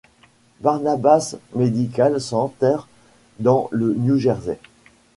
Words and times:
Barnabas 0.61 1.35
Medical 1.53 2.19
Center, 2.19 2.77
dans 3.37 3.69
le 3.71 3.93
New 3.93 4.17
Jersey. 4.17 4.57